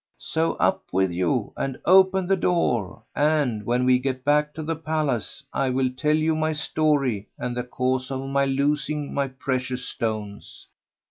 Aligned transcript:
So 0.17 0.53
up 0.53 0.85
with 0.91 1.11
you 1.11 1.53
and 1.55 1.77
open 1.85 2.25
the 2.25 2.35
door 2.35 3.03
and, 3.15 3.63
when 3.63 3.85
we 3.85 3.99
get 3.99 4.25
back 4.25 4.51
to 4.55 4.63
the 4.63 4.75
palace, 4.75 5.43
I 5.53 5.69
will 5.69 5.91
tell 5.91 6.15
you 6.17 6.35
my 6.35 6.53
story 6.53 7.27
and 7.37 7.55
the 7.55 7.61
cause 7.63 8.09
of 8.09 8.27
my 8.27 8.45
losing 8.45 9.13
my 9.13 9.27
precious 9.27 9.85
stones." 9.87 10.65